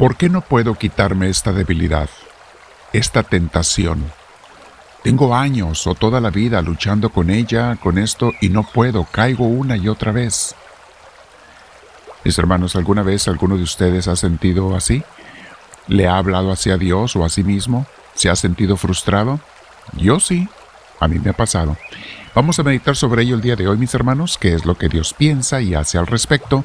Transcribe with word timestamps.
¿Por 0.00 0.16
qué 0.16 0.30
no 0.30 0.40
puedo 0.40 0.76
quitarme 0.76 1.28
esta 1.28 1.52
debilidad, 1.52 2.08
esta 2.94 3.22
tentación? 3.22 4.10
Tengo 5.02 5.34
años 5.34 5.86
o 5.86 5.94
toda 5.94 6.22
la 6.22 6.30
vida 6.30 6.62
luchando 6.62 7.10
con 7.10 7.28
ella, 7.28 7.76
con 7.76 7.98
esto, 7.98 8.32
y 8.40 8.48
no 8.48 8.62
puedo, 8.62 9.04
caigo 9.04 9.44
una 9.44 9.76
y 9.76 9.88
otra 9.88 10.10
vez. 10.10 10.54
Mis 12.24 12.38
hermanos, 12.38 12.76
¿alguna 12.76 13.02
vez 13.02 13.28
alguno 13.28 13.58
de 13.58 13.62
ustedes 13.62 14.08
ha 14.08 14.16
sentido 14.16 14.74
así? 14.74 15.02
¿Le 15.86 16.08
ha 16.08 16.16
hablado 16.16 16.50
hacia 16.50 16.78
Dios 16.78 17.14
o 17.14 17.22
a 17.22 17.28
sí 17.28 17.44
mismo? 17.44 17.84
¿Se 18.14 18.30
ha 18.30 18.36
sentido 18.36 18.78
frustrado? 18.78 19.38
Yo 19.98 20.18
sí, 20.18 20.48
a 20.98 21.08
mí 21.08 21.18
me 21.18 21.28
ha 21.28 21.34
pasado. 21.34 21.76
Vamos 22.34 22.58
a 22.58 22.62
meditar 22.62 22.96
sobre 22.96 23.24
ello 23.24 23.34
el 23.34 23.42
día 23.42 23.54
de 23.54 23.68
hoy, 23.68 23.76
mis 23.76 23.92
hermanos, 23.92 24.38
qué 24.40 24.54
es 24.54 24.64
lo 24.64 24.78
que 24.78 24.88
Dios 24.88 25.12
piensa 25.12 25.60
y 25.60 25.74
hace 25.74 25.98
al 25.98 26.06
respecto, 26.06 26.64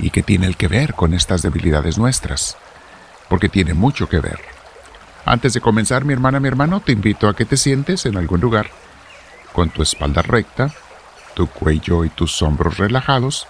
y 0.00 0.10
qué 0.10 0.22
tiene 0.22 0.46
el 0.46 0.56
que 0.56 0.68
ver 0.68 0.94
con 0.94 1.14
estas 1.14 1.42
debilidades 1.42 1.98
nuestras, 1.98 2.56
porque 3.28 3.48
tiene 3.48 3.74
mucho 3.74 4.08
que 4.08 4.20
ver. 4.20 4.40
Antes 5.24 5.52
de 5.52 5.60
comenzar, 5.60 6.04
mi 6.04 6.12
hermana, 6.12 6.40
mi 6.40 6.48
hermano, 6.48 6.80
te 6.80 6.92
invito 6.92 7.28
a 7.28 7.36
que 7.36 7.44
te 7.44 7.56
sientes 7.56 8.06
en 8.06 8.16
algún 8.16 8.40
lugar, 8.40 8.70
con 9.52 9.70
tu 9.70 9.82
espalda 9.82 10.22
recta, 10.22 10.72
tu 11.34 11.46
cuello 11.46 12.04
y 12.04 12.08
tus 12.08 12.40
hombros 12.42 12.78
relajados. 12.78 13.46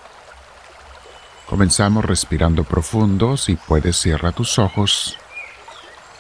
Comenzamos 1.47 2.05
respirando 2.05 2.65
profundo, 2.65 3.37
si 3.37 3.57
puedes 3.57 3.97
cierra 3.97 4.33
tus 4.33 4.59
ojos. 4.59 5.17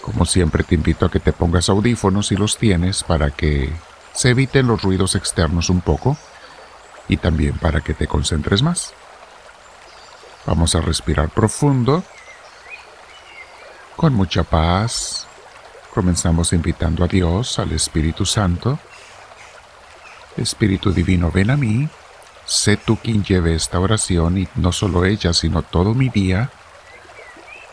Como 0.01 0.25
siempre 0.25 0.65
te 0.65 0.75
invito 0.75 1.07
a 1.07 1.11
que 1.11 1.21
te 1.21 1.33
pongas 1.33 1.69
audífonos 1.69 2.29
si 2.29 2.37
los 2.37 2.57
tienes 2.57 3.05
para 3.05 3.31
que 3.31 3.73
se 4.13 4.31
eviten 4.31 4.67
los 4.67 4.83
ruidos 4.83 5.15
externos 5.15 5.71
un 5.71 5.83
poco 5.83 6.17
y 7.09 7.17
también 7.17 7.59
para 7.59 7.81
que 7.81 7.95
te 7.95 8.07
concentres 8.07 8.63
más. 8.63 8.95
Vamos 10.51 10.75
a 10.75 10.81
respirar 10.81 11.29
profundo, 11.29 12.03
con 13.95 14.15
mucha 14.15 14.43
paz. 14.43 15.29
Comenzamos 15.95 16.53
invitando 16.53 17.05
a 17.05 17.07
Dios, 17.07 17.61
al 17.61 17.71
Espíritu 17.71 18.27
Santo. 18.27 18.81
Espíritu 20.37 20.91
Divino, 20.91 21.31
ven 21.31 21.51
a 21.51 21.57
mí. 21.57 21.89
Sé 22.47 22.77
tú 22.77 22.97
quien 22.97 23.23
lleve 23.23 23.55
esta 23.55 23.79
oración 23.79 24.39
y 24.39 24.49
no 24.57 24.73
solo 24.73 25.05
ella, 25.05 25.33
sino 25.35 25.63
todo 25.63 25.95
mi 25.95 26.09
día. 26.09 26.51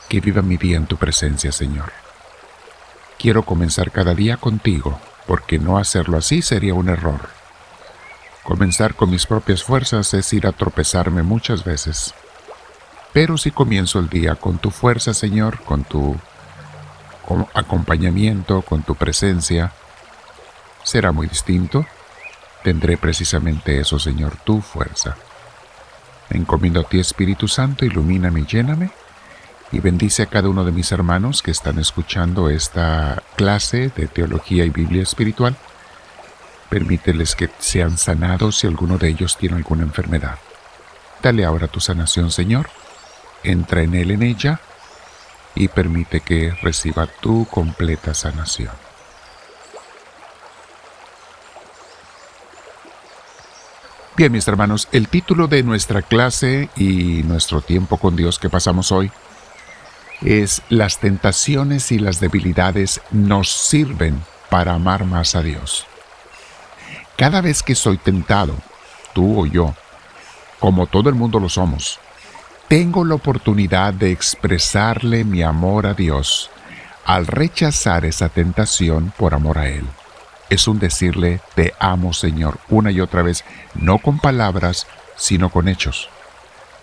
Que 0.08 0.22
viva 0.22 0.44
mi 0.44 0.58
día 0.58 0.78
en 0.78 0.86
tu 0.86 0.98
presencia, 0.98 1.52
Señor. 1.52 1.92
Quiero 3.18 3.42
comenzar 3.42 3.90
cada 3.90 4.14
día 4.14 4.38
contigo, 4.38 5.00
porque 5.26 5.58
no 5.58 5.80
hacerlo 5.80 6.16
así 6.16 6.44
sería 6.44 6.76
un 6.76 6.90
error. 6.90 7.28
Comenzar 8.44 8.94
con 8.94 9.10
mis 9.10 9.26
propias 9.26 9.64
fuerzas 9.64 10.14
es 10.14 10.32
ir 10.32 10.46
a 10.46 10.52
tropezarme 10.52 11.24
muchas 11.24 11.64
veces. 11.64 12.14
Pero 13.18 13.36
si 13.36 13.50
comienzo 13.50 13.98
el 13.98 14.10
día 14.10 14.36
con 14.36 14.60
tu 14.60 14.70
fuerza, 14.70 15.12
Señor, 15.12 15.64
con 15.64 15.84
tu 15.84 16.16
acompañamiento, 17.56 18.62
con 18.62 18.84
tu 18.84 18.94
presencia, 18.94 19.72
será 20.84 21.12
muy 21.12 21.26
distinto. 21.26 21.88
Tendré 22.64 22.96
precisamente 22.96 23.80
eso, 23.80 23.98
Señor, 23.98 24.36
tu 24.44 24.62
fuerza. 24.62 25.18
Encomiendo 26.30 26.82
a 26.82 26.84
ti, 26.84 27.00
Espíritu 27.00 27.48
Santo, 27.48 27.86
ilumíname 27.86 28.42
y 28.42 28.46
lléname, 28.46 28.92
y 29.72 29.80
bendice 29.80 30.22
a 30.22 30.28
cada 30.28 30.50
uno 30.50 30.64
de 30.64 30.72
mis 30.72 30.92
hermanos 30.92 31.42
que 31.42 31.50
están 31.50 31.80
escuchando 31.80 32.52
esta 32.52 33.24
clase 33.36 33.92
de 33.96 34.06
teología 34.06 34.64
y 34.64 34.70
Biblia 34.70 35.02
espiritual. 35.02 35.56
Permíteles 36.70 37.36
que 37.36 37.50
sean 37.58 37.98
sanados 37.98 38.60
si 38.60 38.68
alguno 38.68 39.00
de 39.00 39.10
ellos 39.10 39.38
tiene 39.38 39.56
alguna 39.56 39.82
enfermedad. 39.82 40.38
Dale 41.24 41.46
ahora 41.46 41.68
tu 41.68 41.80
sanación, 41.80 42.30
Señor 42.30 42.70
entra 43.44 43.82
en 43.82 43.96
él, 43.96 44.12
en 44.12 44.24
ella, 44.24 44.60
y 45.56 45.68
permite 45.68 46.22
que 46.22 46.52
reciba 46.62 47.08
tu 47.08 47.46
completa 47.46 48.14
sanación. 48.14 48.72
Bien, 54.16 54.32
mis 54.32 54.48
hermanos, 54.48 54.88
el 54.92 55.10
título 55.10 55.48
de 55.48 55.62
nuestra 55.62 56.02
clase 56.02 56.70
y 56.76 57.22
nuestro 57.24 57.62
tiempo 57.62 57.98
con 57.98 58.16
Dios 58.16 58.40
que 58.40 58.50
pasamos 58.50 58.92
hoy 58.92 59.12
es 60.22 60.64
Las 60.70 60.98
tentaciones 60.98 61.92
y 61.92 62.00
las 62.00 62.20
debilidades 62.20 63.02
nos 63.12 63.52
sirven 63.52 64.24
para 64.50 64.74
amar 64.74 65.06
más 65.06 65.36
a 65.36 65.44
Dios. 65.44 65.86
Cada 67.16 67.42
vez 67.42 67.62
que 67.62 67.76
soy 67.76 67.98
tentado, 67.98 68.56
tú 69.14 69.42
o 69.42 69.46
yo, 69.46 69.76
como 70.60 70.88
todo 70.88 71.10
el 71.10 71.16
mundo 71.16 71.40
lo 71.40 71.50
somos, 71.50 72.00
tengo 72.68 73.06
la 73.06 73.16
oportunidad 73.16 73.94
de 73.94 74.12
expresarle 74.12 75.24
mi 75.24 75.42
amor 75.42 75.88
a 75.88 75.94
Dios 75.94 76.50
al 77.06 77.26
rechazar 77.26 78.04
esa 78.04 78.28
tentación 78.28 79.14
por 79.18 79.34
amor 79.34 79.58
a 79.58 79.70
Él. 79.70 79.86
Es 80.50 80.68
un 80.68 80.78
decirle, 80.78 81.40
te 81.56 81.74
amo 81.80 82.14
Señor, 82.14 82.60
una 82.68 82.92
y 82.92 83.00
otra 83.00 83.22
vez, 83.22 83.46
no 83.74 84.00
con 84.00 84.20
palabras, 84.20 84.88
sino 85.16 85.50
con 85.50 85.70
hechos. 85.70 86.10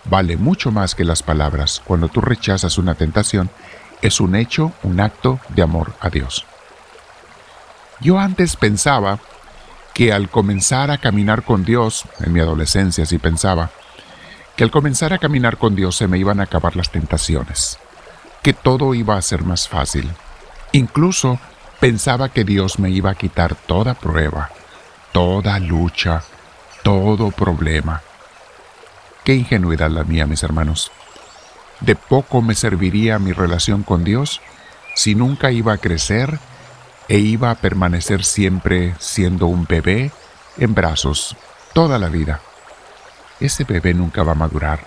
Vale 0.05 0.37
mucho 0.37 0.71
más 0.71 0.95
que 0.95 1.03
las 1.03 1.21
palabras. 1.21 1.81
Cuando 1.85 2.07
tú 2.09 2.21
rechazas 2.21 2.79
una 2.79 2.95
tentación, 2.95 3.51
es 4.01 4.19
un 4.19 4.35
hecho, 4.35 4.71
un 4.81 4.99
acto 4.99 5.39
de 5.49 5.61
amor 5.61 5.93
a 5.99 6.09
Dios. 6.09 6.45
Yo 8.01 8.19
antes 8.19 8.55
pensaba 8.55 9.19
que 9.93 10.11
al 10.11 10.29
comenzar 10.29 10.89
a 10.89 10.97
caminar 10.97 11.43
con 11.43 11.63
Dios, 11.63 12.05
en 12.19 12.33
mi 12.33 12.39
adolescencia 12.39 13.05
sí 13.05 13.17
pensaba, 13.19 13.71
que 14.55 14.63
al 14.63 14.71
comenzar 14.71 15.13
a 15.13 15.17
caminar 15.17 15.57
con 15.57 15.75
Dios 15.75 15.97
se 15.97 16.07
me 16.07 16.17
iban 16.17 16.39
a 16.39 16.43
acabar 16.43 16.75
las 16.75 16.89
tentaciones, 16.89 17.77
que 18.41 18.53
todo 18.53 18.93
iba 18.93 19.17
a 19.17 19.21
ser 19.21 19.43
más 19.43 19.67
fácil. 19.67 20.09
Incluso 20.71 21.39
pensaba 21.79 22.29
que 22.29 22.43
Dios 22.43 22.79
me 22.79 22.89
iba 22.89 23.11
a 23.11 23.15
quitar 23.15 23.55
toda 23.55 23.95
prueba, 23.95 24.49
toda 25.11 25.59
lucha, 25.59 26.23
todo 26.83 27.31
problema. 27.31 28.01
Qué 29.23 29.35
ingenuidad 29.35 29.89
la 29.89 30.03
mía, 30.03 30.25
mis 30.25 30.43
hermanos. 30.43 30.91
De 31.81 31.95
poco 31.95 32.41
me 32.41 32.55
serviría 32.55 33.19
mi 33.19 33.33
relación 33.33 33.83
con 33.83 34.03
Dios 34.03 34.41
si 34.95 35.15
nunca 35.15 35.51
iba 35.51 35.73
a 35.73 35.77
crecer 35.77 36.39
e 37.09 37.17
iba 37.17 37.51
a 37.51 37.55
permanecer 37.55 38.23
siempre 38.23 38.95
siendo 38.99 39.47
un 39.47 39.65
bebé 39.65 40.11
en 40.57 40.73
brazos 40.73 41.35
toda 41.73 41.99
la 41.99 42.07
vida 42.07 42.39
ese 43.39 43.63
bebé 43.63 43.93
nunca 43.93 44.23
va 44.23 44.33
a 44.33 44.35
madurar 44.35 44.79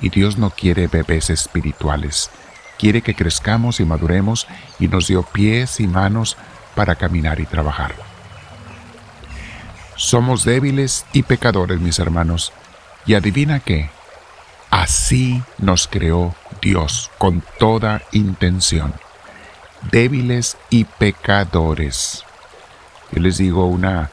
y 0.00 0.08
Dios 0.08 0.38
no 0.38 0.50
quiere 0.50 0.86
bebés 0.86 1.30
espirituales. 1.30 2.30
Quiere 2.78 3.02
que 3.02 3.14
crezcamos 3.14 3.80
y 3.80 3.84
maduremos 3.84 4.46
y 4.78 4.88
nos 4.88 5.06
dio 5.06 5.22
pies 5.22 5.80
y 5.80 5.86
manos 5.86 6.36
para 6.74 6.94
caminar 6.94 7.40
y 7.40 7.46
trabajar. 7.46 7.94
Somos 9.96 10.44
débiles 10.44 11.04
y 11.12 11.24
pecadores, 11.24 11.78
mis 11.78 11.98
hermanos, 11.98 12.54
y 13.04 13.14
adivina 13.14 13.60
qué, 13.60 13.90
así 14.70 15.42
nos 15.58 15.86
creó 15.88 16.34
Dios 16.62 17.10
con 17.18 17.42
toda 17.58 18.00
intención. 18.12 18.94
Débiles 19.90 20.56
y 20.70 20.84
pecadores. 20.84 22.24
Yo 23.12 23.20
les 23.20 23.36
digo 23.36 23.66
una 23.66 24.10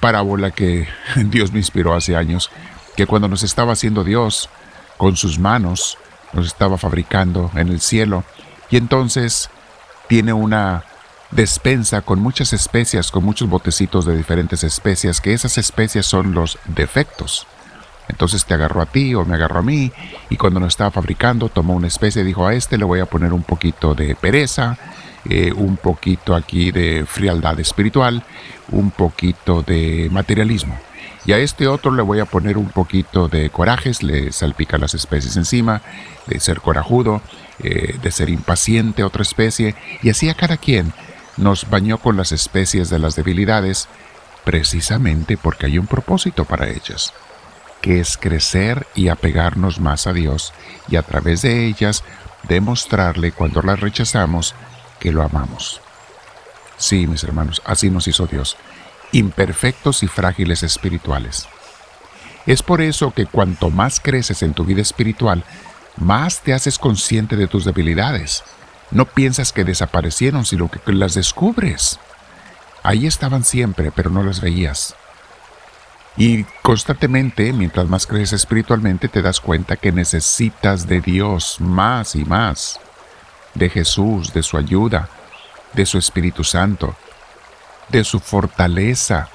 parábola 0.00 0.50
que 0.50 0.88
Dios 1.16 1.52
me 1.52 1.58
inspiró 1.58 1.94
hace 1.94 2.16
años 2.16 2.50
que 3.00 3.06
cuando 3.06 3.28
nos 3.28 3.42
estaba 3.42 3.72
haciendo 3.72 4.04
Dios 4.04 4.50
con 4.98 5.16
sus 5.16 5.38
manos, 5.38 5.96
nos 6.34 6.44
estaba 6.44 6.76
fabricando 6.76 7.50
en 7.54 7.68
el 7.68 7.80
cielo, 7.80 8.24
y 8.68 8.76
entonces 8.76 9.48
tiene 10.06 10.34
una 10.34 10.84
despensa 11.30 12.02
con 12.02 12.20
muchas 12.20 12.52
especias, 12.52 13.10
con 13.10 13.24
muchos 13.24 13.48
botecitos 13.48 14.04
de 14.04 14.14
diferentes 14.14 14.64
especias, 14.64 15.22
que 15.22 15.32
esas 15.32 15.56
especias 15.56 16.04
son 16.04 16.34
los 16.34 16.58
defectos. 16.66 17.46
Entonces 18.06 18.44
te 18.44 18.52
agarró 18.52 18.82
a 18.82 18.86
ti 18.86 19.14
o 19.14 19.24
me 19.24 19.36
agarró 19.36 19.60
a 19.60 19.62
mí, 19.62 19.90
y 20.28 20.36
cuando 20.36 20.60
nos 20.60 20.74
estaba 20.74 20.90
fabricando 20.90 21.48
tomó 21.48 21.76
una 21.76 21.86
especie 21.86 22.20
y 22.20 22.26
dijo 22.26 22.46
a 22.46 22.52
este 22.52 22.76
le 22.76 22.84
voy 22.84 23.00
a 23.00 23.06
poner 23.06 23.32
un 23.32 23.44
poquito 23.44 23.94
de 23.94 24.14
pereza, 24.14 24.76
eh, 25.24 25.54
un 25.56 25.78
poquito 25.78 26.34
aquí 26.34 26.70
de 26.70 27.06
frialdad 27.06 27.58
espiritual, 27.60 28.24
un 28.70 28.90
poquito 28.90 29.62
de 29.62 30.10
materialismo. 30.12 30.78
Y 31.26 31.32
a 31.32 31.38
este 31.38 31.68
otro 31.68 31.92
le 31.92 32.02
voy 32.02 32.20
a 32.20 32.24
poner 32.24 32.56
un 32.56 32.70
poquito 32.70 33.28
de 33.28 33.50
corajes, 33.50 34.02
le 34.02 34.32
salpica 34.32 34.78
las 34.78 34.94
especies 34.94 35.36
encima, 35.36 35.82
de 36.26 36.40
ser 36.40 36.60
corajudo, 36.60 37.20
eh, 37.62 37.98
de 38.00 38.10
ser 38.10 38.30
impaciente, 38.30 39.04
otra 39.04 39.22
especie, 39.22 39.74
y 40.02 40.10
así 40.10 40.28
a 40.28 40.34
cada 40.34 40.56
quien 40.56 40.92
nos 41.36 41.68
bañó 41.68 41.98
con 41.98 42.16
las 42.16 42.32
especies 42.32 42.88
de 42.88 42.98
las 42.98 43.16
debilidades, 43.16 43.88
precisamente 44.44 45.36
porque 45.36 45.66
hay 45.66 45.78
un 45.78 45.86
propósito 45.86 46.46
para 46.46 46.68
ellas, 46.68 47.12
que 47.82 48.00
es 48.00 48.16
crecer 48.16 48.86
y 48.94 49.08
apegarnos 49.08 49.78
más 49.78 50.06
a 50.06 50.14
Dios, 50.14 50.54
y 50.88 50.96
a 50.96 51.02
través 51.02 51.42
de 51.42 51.66
ellas 51.66 52.02
demostrarle 52.48 53.32
cuando 53.32 53.60
las 53.60 53.80
rechazamos 53.80 54.54
que 54.98 55.12
lo 55.12 55.22
amamos. 55.22 55.82
Sí, 56.78 57.06
mis 57.06 57.24
hermanos, 57.24 57.60
así 57.66 57.90
nos 57.90 58.08
hizo 58.08 58.26
Dios 58.26 58.56
imperfectos 59.12 60.02
y 60.02 60.08
frágiles 60.08 60.62
espirituales. 60.62 61.48
Es 62.46 62.62
por 62.62 62.80
eso 62.80 63.12
que 63.12 63.26
cuanto 63.26 63.70
más 63.70 64.00
creces 64.00 64.42
en 64.42 64.54
tu 64.54 64.64
vida 64.64 64.82
espiritual, 64.82 65.44
más 65.96 66.40
te 66.40 66.54
haces 66.54 66.78
consciente 66.78 67.36
de 67.36 67.46
tus 67.46 67.64
debilidades. 67.64 68.42
No 68.90 69.04
piensas 69.04 69.52
que 69.52 69.64
desaparecieron, 69.64 70.44
sino 70.46 70.70
que 70.70 70.80
las 70.92 71.14
descubres. 71.14 72.00
Ahí 72.82 73.06
estaban 73.06 73.44
siempre, 73.44 73.92
pero 73.92 74.10
no 74.10 74.22
las 74.22 74.40
veías. 74.40 74.96
Y 76.16 76.44
constantemente, 76.62 77.52
mientras 77.52 77.88
más 77.88 78.06
creces 78.06 78.32
espiritualmente, 78.32 79.08
te 79.08 79.22
das 79.22 79.40
cuenta 79.40 79.76
que 79.76 79.92
necesitas 79.92 80.88
de 80.88 81.00
Dios 81.00 81.60
más 81.60 82.16
y 82.16 82.24
más, 82.24 82.80
de 83.54 83.68
Jesús, 83.68 84.32
de 84.32 84.42
su 84.42 84.56
ayuda, 84.56 85.08
de 85.72 85.86
su 85.86 85.98
Espíritu 85.98 86.42
Santo, 86.42 86.96
de 87.90 88.04
su 88.04 88.20
fortaleza, 88.20 89.28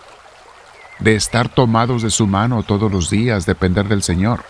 de 1.00 1.16
estar 1.16 1.50
tomados 1.50 2.02
de 2.02 2.10
su 2.10 2.28
mano 2.28 2.64
todos 2.64 2.92
los 2.92 3.10
días, 3.10 3.46
depender 3.46 3.88
del 3.88 4.04
Señor. 4.04 4.44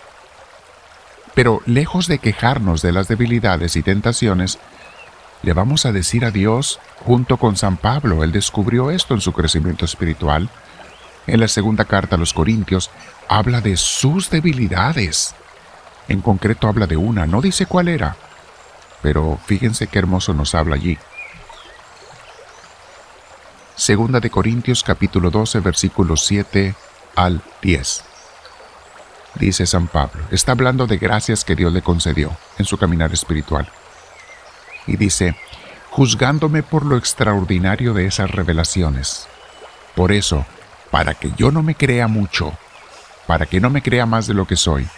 Pero 1.34 1.60
lejos 1.66 2.06
de 2.06 2.18
quejarnos 2.18 2.82
de 2.82 2.92
las 2.92 3.08
debilidades 3.08 3.76
y 3.76 3.82
tentaciones, 3.82 4.58
le 5.42 5.52
vamos 5.52 5.84
a 5.86 5.92
decir 5.92 6.24
a 6.24 6.30
Dios 6.30 6.80
junto 7.04 7.36
con 7.36 7.56
San 7.56 7.76
Pablo. 7.76 8.24
Él 8.24 8.32
descubrió 8.32 8.90
esto 8.90 9.14
en 9.14 9.20
su 9.20 9.32
crecimiento 9.32 9.84
espiritual. 9.84 10.48
En 11.26 11.40
la 11.40 11.48
segunda 11.48 11.84
carta 11.84 12.16
a 12.16 12.18
los 12.18 12.32
Corintios 12.32 12.90
habla 13.28 13.60
de 13.60 13.76
sus 13.76 14.30
debilidades. 14.30 15.34
En 16.08 16.20
concreto 16.20 16.68
habla 16.68 16.86
de 16.86 16.96
una, 16.96 17.26
no 17.26 17.40
dice 17.40 17.66
cuál 17.66 17.88
era, 17.88 18.16
pero 19.02 19.38
fíjense 19.44 19.88
qué 19.88 19.98
hermoso 19.98 20.32
nos 20.34 20.54
habla 20.54 20.76
allí. 20.76 20.96
Segunda 23.86 24.18
de 24.18 24.30
Corintios 24.30 24.82
capítulo 24.82 25.30
12 25.30 25.60
versículos 25.60 26.26
7 26.26 26.74
al 27.14 27.40
10. 27.62 28.02
Dice 29.36 29.64
San 29.64 29.86
Pablo, 29.86 30.24
está 30.32 30.50
hablando 30.50 30.88
de 30.88 30.96
gracias 30.98 31.44
que 31.44 31.54
Dios 31.54 31.72
le 31.72 31.82
concedió 31.82 32.36
en 32.58 32.64
su 32.64 32.78
caminar 32.78 33.12
espiritual. 33.12 33.68
Y 34.88 34.96
dice, 34.96 35.36
juzgándome 35.90 36.64
por 36.64 36.84
lo 36.84 36.96
extraordinario 36.96 37.94
de 37.94 38.06
esas 38.06 38.28
revelaciones. 38.28 39.28
Por 39.94 40.10
eso, 40.10 40.44
para 40.90 41.14
que 41.14 41.30
yo 41.36 41.52
no 41.52 41.62
me 41.62 41.76
crea 41.76 42.08
mucho, 42.08 42.54
para 43.28 43.46
que 43.46 43.60
no 43.60 43.70
me 43.70 43.82
crea 43.82 44.04
más 44.04 44.26
de 44.26 44.34
lo 44.34 44.48
que 44.48 44.56
soy, 44.56 44.88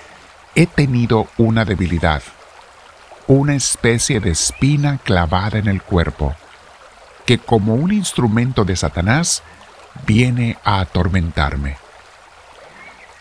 he 0.54 0.64
tenido 0.64 1.28
una 1.36 1.66
debilidad, 1.66 2.22
una 3.26 3.54
especie 3.54 4.18
de 4.20 4.30
espina 4.30 4.96
clavada 5.04 5.58
en 5.58 5.68
el 5.68 5.82
cuerpo 5.82 6.34
que 7.28 7.36
como 7.36 7.74
un 7.74 7.92
instrumento 7.92 8.64
de 8.64 8.74
Satanás 8.74 9.42
viene 10.06 10.56
a 10.64 10.80
atormentarme. 10.80 11.76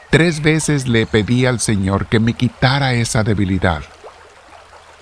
Tres 0.10 0.42
veces 0.42 0.88
le 0.88 1.06
pedí 1.06 1.46
al 1.46 1.60
Señor 1.60 2.06
que 2.06 2.22
me 2.22 2.32
quitara 2.32 2.94
esa 2.94 3.26
debilidad, 3.26 3.82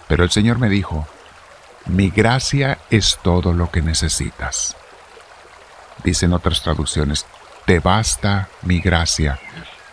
pero 0.07 0.23
el 0.23 0.31
Señor 0.31 0.57
me 0.57 0.69
dijo, 0.69 1.07
mi 1.85 2.09
gracia 2.09 2.79
es 2.89 3.19
todo 3.21 3.53
lo 3.53 3.69
que 3.69 3.83
necesitas. 3.83 4.75
Dicen 6.03 6.33
otras 6.33 6.63
traducciones, 6.63 7.27
te 7.65 7.79
basta 7.79 8.49
mi 8.63 8.79
gracia, 8.79 9.37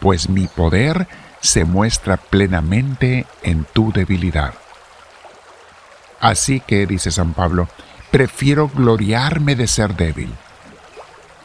pues 0.00 0.30
mi 0.30 0.46
poder 0.46 1.06
se 1.42 1.66
muestra 1.66 2.16
plenamente 2.16 3.26
en 3.42 3.64
tu 3.64 3.92
debilidad. 3.92 4.54
Así 6.18 6.60
que, 6.60 6.86
dice 6.86 7.10
San 7.10 7.34
Pablo, 7.34 7.68
prefiero 8.12 8.68
gloriarme 8.68 9.56
de 9.56 9.66
ser 9.66 9.96
débil. 9.96 10.32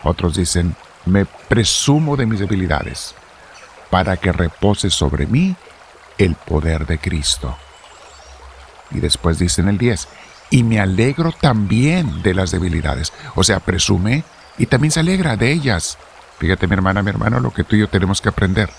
Otros 0.03 0.35
dicen, 0.35 0.75
me 1.05 1.25
presumo 1.25 2.15
de 2.15 2.27
mis 2.27 2.39
debilidades, 2.39 3.15
para 3.89 4.17
que 4.17 4.31
repose 4.31 4.91
sobre 4.91 5.25
mí 5.25 5.55
el 6.19 6.35
poder 6.35 6.85
de 6.85 6.99
Cristo. 6.99 7.57
Y 8.91 8.99
después 8.99 9.39
dicen 9.39 9.69
el 9.69 9.77
10, 9.77 10.07
y 10.49 10.63
me 10.63 10.79
alegro 10.79 11.31
también 11.31 12.21
de 12.21 12.33
las 12.33 12.51
debilidades. 12.51 13.13
O 13.35 13.43
sea, 13.43 13.59
presume 13.59 14.23
y 14.57 14.65
también 14.65 14.91
se 14.91 14.99
alegra 14.99 15.37
de 15.37 15.51
ellas. 15.51 15.97
Fíjate 16.37 16.67
mi 16.67 16.73
hermana, 16.73 17.01
mi 17.01 17.09
hermano, 17.09 17.39
lo 17.39 17.51
que 17.51 17.63
tú 17.63 17.75
y 17.75 17.79
yo 17.79 17.89
tenemos 17.89 18.21
que 18.21 18.29
aprender. 18.29 18.69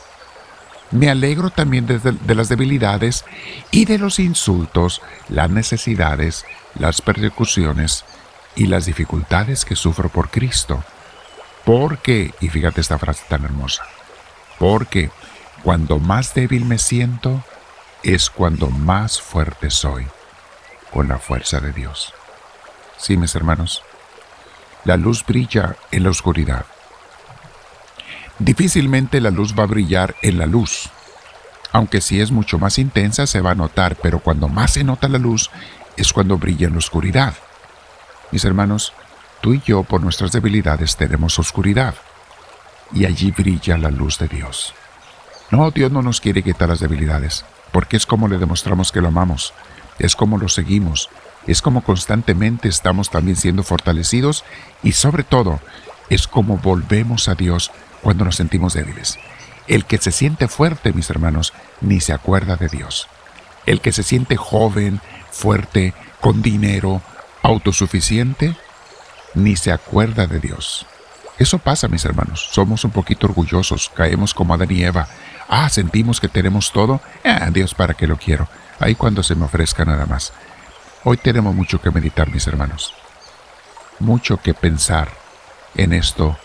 Me 0.91 1.11
alegro 1.11 1.51
también 1.51 1.87
de, 1.87 2.35
las 2.35 2.49
debilidades 2.49 3.25
y 3.71 3.85
de 3.85 3.99
los 3.99 4.19
insultos, 4.19 5.03
las 5.29 5.51
necesidades, 5.51 6.47
las 6.79 7.01
persecuciones 7.01 8.05
y 8.55 8.67
las 8.67 8.87
dificultades 8.87 9.65
que 9.65 9.77
sufro 9.77 10.09
por 10.09 10.31
Cristo. 10.31 10.83
Porque, 11.65 12.33
y 12.41 12.49
fíjate 12.49 12.81
esta 12.81 12.99
frase 12.99 13.25
tan 13.29 13.45
hermosa, 13.45 13.83
porque 14.59 15.11
cuando 15.63 15.99
más 15.99 16.35
débil 16.35 16.65
me 16.65 16.79
siento, 16.79 17.45
es 18.03 18.31
cuando 18.31 18.71
más 18.71 19.21
fuerte 19.21 19.71
soy, 19.71 20.07
con 20.93 21.09
la 21.09 21.19
fuerza 21.19 21.61
de 21.61 21.73
Dios. 21.73 22.15
Sí, 22.97 23.17
mis 23.17 23.35
hermanos, 23.35 23.83
la 24.85 24.97
luz 24.97 25.25
brilla 25.27 25.77
en 25.91 26.05
la 26.05 26.11
oscuridad 26.11 26.65
Difícilmente 28.39 29.21
la 29.21 29.31
luz 29.31 29.55
va 29.59 29.65
a 29.65 29.67
brillar 29.67 30.15
en 30.23 30.39
la 30.39 30.47
luz. 30.47 30.91
Aunque 31.73 32.01
si 32.01 32.21
es 32.21 32.31
mucho 32.31 32.59
más 32.59 32.79
intensa 32.79 33.27
se 33.27 33.41
va 33.41 33.51
a 33.51 33.57
notar, 33.57 33.97
pero 33.97 34.21
cuando 34.21 34.49
más 34.49 34.73
se 34.73 34.85
nota 34.85 35.09
la 35.09 35.19
luz 35.19 35.51
es 36.01 36.13
cuando 36.13 36.39
brilla 36.39 36.67
en 36.67 36.73
la 36.73 36.79
oscuridad. 36.79 37.35
Mis 38.31 38.45
hermanos, 38.45 38.93
tú 39.41 39.55
y 39.55 39.63
yo 39.65 39.83
por 39.83 40.03
nuestras 40.03 40.33
debilidades 40.33 40.97
tenemos 40.97 41.39
oscuridad. 41.39 41.95
Y 42.93 43.05
allí 43.05 43.31
brilla 43.31 43.77
la 43.77 43.91
luz 43.91 44.19
de 44.19 44.29
Dios. 44.29 44.75
No, 45.51 45.71
Dios 45.71 45.91
no 45.91 46.03
nos 46.03 46.21
quiere 46.21 46.43
quitar 46.43 46.69
las 46.69 46.81
debilidades, 46.81 47.45
porque 47.73 47.97
es 47.97 48.07
como 48.07 48.29
le 48.29 48.39
demostramos 48.39 48.93
que 48.93 49.01
lo 49.01 49.09
amamos, 49.09 49.55
es 49.99 50.15
como 50.15 50.39
lo 50.39 50.49
seguimos, 50.49 51.09
es 51.47 51.63
como 51.63 51.83
constantemente 51.83 52.69
estamos 52.69 53.11
también 53.11 53.37
siendo 53.37 53.63
fortalecidos 53.63 54.45
y 54.83 54.93
sobre 54.93 55.25
todo 55.25 55.61
es 56.11 56.27
como 56.27 56.59
volvemos 56.59 57.29
a 57.29 57.35
Dios 57.35 57.71
cuando 58.03 58.25
nos 58.25 58.37
sentimos 58.37 58.75
débiles. 58.75 59.19
El 59.67 59.85
que 59.85 59.99
se 59.99 60.13
siente 60.13 60.49
fuerte, 60.49 60.93
mis 60.93 61.11
hermanos, 61.11 61.53
ni 61.81 62.01
se 62.01 62.13
acuerda 62.13 62.57
de 62.57 62.69
Dios. 62.69 63.09
El 63.67 63.81
que 63.81 63.93
se 63.93 64.03
siente 64.03 64.37
joven, 64.37 65.01
fuerte, 65.39 65.95
con 66.21 66.43
dinero, 66.43 67.01
autosuficiente, 67.43 68.57
ni 69.35 69.57
se 69.57 69.73
acuerda 69.73 70.27
de 70.27 70.41
Dios. 70.41 70.87
Eso 71.39 71.59
pasa, 71.59 71.89
mis 71.89 72.05
hermanos. 72.05 72.49
Somos 72.53 72.85
un 72.85 72.91
poquito 72.91 73.27
orgullosos, 73.27 73.91
caemos 73.95 74.35
como 74.35 74.55
Adán 74.55 74.71
y 74.71 74.83
Eva. 74.83 75.09
Ah, 75.49 75.69
sentimos 75.69 76.21
que 76.21 76.29
tenemos 76.29 76.73
todo. 76.73 77.01
Ah, 77.25 77.51
Dios, 77.53 77.75
¿para 77.75 77.95
qué 77.95 78.07
lo 78.07 78.17
quiero? 78.17 78.49
Ahí 78.81 78.95
cuando 78.95 79.23
se 79.23 79.35
me 79.35 79.45
ofrezca 79.45 79.85
nada 79.85 80.07
más. 80.07 80.33
Hoy 81.05 81.17
tenemos 81.17 81.55
mucho 81.55 81.81
que 81.81 81.91
meditar, 81.91 82.31
mis 82.31 82.47
hermanos. 82.47 82.93
Mucho 84.01 84.39
que 84.39 84.55
pensar 84.55 85.11
en 85.77 85.93
esto. 85.93 86.37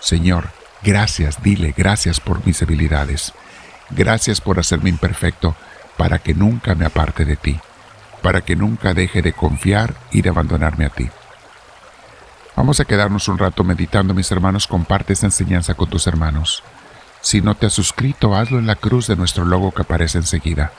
Señor, 0.00 0.50
Gracias, 0.84 1.42
dile, 1.42 1.72
gracias 1.76 2.18
por 2.18 2.44
mis 2.44 2.58
debilidades. 2.58 3.32
Gracias 3.90 4.40
por 4.40 4.58
hacerme 4.58 4.90
imperfecto 4.90 5.54
para 5.96 6.18
que 6.18 6.34
nunca 6.34 6.74
me 6.74 6.84
aparte 6.84 7.24
de 7.24 7.36
ti, 7.36 7.60
para 8.22 8.40
que 8.40 8.56
nunca 8.56 8.94
deje 8.94 9.20
de 9.20 9.32
confiar 9.32 9.94
y 10.10 10.22
de 10.22 10.30
abandonarme 10.30 10.86
a 10.86 10.90
ti. 10.90 11.10
Vamos 12.56 12.80
a 12.80 12.84
quedarnos 12.84 13.28
un 13.28 13.38
rato 13.38 13.64
meditando, 13.64 14.14
mis 14.14 14.30
hermanos. 14.30 14.66
Comparte 14.66 15.12
esta 15.12 15.26
enseñanza 15.26 15.74
con 15.74 15.88
tus 15.90 16.06
hermanos. 16.06 16.62
Si 17.20 17.40
no 17.40 17.54
te 17.54 17.66
has 17.66 17.72
suscrito, 17.72 18.34
hazlo 18.34 18.58
en 18.58 18.66
la 18.66 18.76
cruz 18.76 19.06
de 19.06 19.16
nuestro 19.16 19.44
logo 19.44 19.72
que 19.72 19.82
aparece 19.82 20.18
enseguida. 20.18 20.72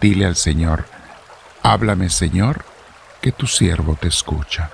Dile 0.00 0.26
al 0.26 0.36
Señor, 0.36 0.86
háblame 1.62 2.10
Señor, 2.10 2.64
que 3.20 3.32
tu 3.32 3.46
siervo 3.46 3.96
te 3.96 4.08
escucha. 4.08 4.70